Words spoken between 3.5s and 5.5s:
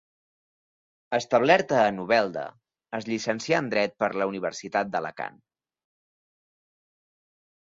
en dret per la Universitat d'Alacant.